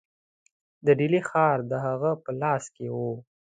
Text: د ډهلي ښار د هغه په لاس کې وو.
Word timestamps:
د 0.85 0.87
ډهلي 0.97 1.21
ښار 1.29 1.57
د 1.71 1.73
هغه 1.85 2.11
په 2.23 2.31
لاس 2.41 2.63
کې 2.75 2.85
وو. 2.95 3.11